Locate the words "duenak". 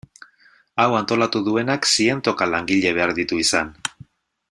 1.49-1.87